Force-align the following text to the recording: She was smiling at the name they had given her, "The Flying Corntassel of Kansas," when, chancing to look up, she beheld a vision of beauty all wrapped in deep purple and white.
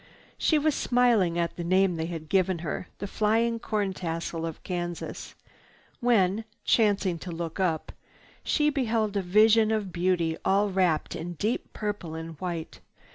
She 0.39 0.57
was 0.57 0.73
smiling 0.73 1.37
at 1.37 1.57
the 1.57 1.63
name 1.63 1.95
they 1.95 2.07
had 2.07 2.27
given 2.27 2.57
her, 2.65 2.87
"The 2.97 3.05
Flying 3.05 3.59
Corntassel 3.59 4.47
of 4.47 4.63
Kansas," 4.63 5.35
when, 5.99 6.43
chancing 6.65 7.19
to 7.19 7.31
look 7.31 7.59
up, 7.59 7.91
she 8.43 8.71
beheld 8.71 9.15
a 9.15 9.21
vision 9.21 9.69
of 9.69 9.93
beauty 9.93 10.37
all 10.43 10.71
wrapped 10.71 11.15
in 11.15 11.33
deep 11.33 11.71
purple 11.73 12.15
and 12.15 12.31
white. 12.39 12.79